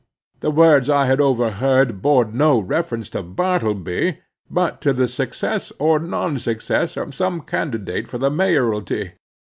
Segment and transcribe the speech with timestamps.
[0.39, 4.17] The words I had overheard bore no reference to Bartleby,
[4.49, 9.11] but to the success or non success of some candidate for the mayoralty.